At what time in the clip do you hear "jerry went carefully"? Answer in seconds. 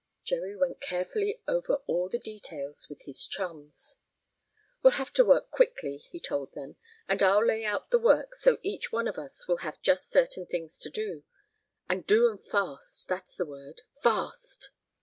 0.23-1.39